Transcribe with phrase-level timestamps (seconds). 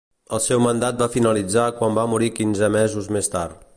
[0.35, 3.63] El seu mandat va finalitzar quan va morir quinze mesos més tard.